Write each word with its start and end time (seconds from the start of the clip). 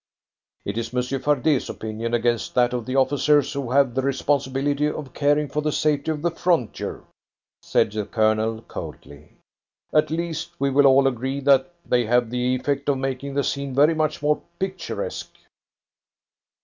"It 0.65 0.79
is 0.79 0.93
Monsieur 0.93 1.19
Fardet's 1.19 1.69
opinion 1.69 2.15
against 2.15 2.55
that 2.55 2.73
of 2.73 2.87
the 2.87 2.95
officers 2.95 3.53
who 3.53 3.69
have 3.69 3.93
the 3.93 4.01
responsibility 4.01 4.87
of 4.89 5.13
caring 5.13 5.47
for 5.47 5.61
the 5.61 5.71
safety 5.71 6.09
of 6.09 6.23
the 6.23 6.31
frontier," 6.31 7.03
said 7.61 7.91
the 7.91 8.07
Colonel 8.07 8.63
coldly. 8.63 9.33
"At 9.93 10.09
least 10.09 10.53
we 10.57 10.71
will 10.71 10.87
all 10.87 11.05
agree 11.05 11.39
that 11.41 11.71
they 11.85 12.07
have 12.07 12.31
the 12.31 12.55
effect 12.55 12.89
of 12.89 12.97
making 12.97 13.35
the 13.35 13.43
scene 13.43 13.75
very 13.75 13.93
much 13.93 14.23
more 14.23 14.41
picturesque." 14.57 15.35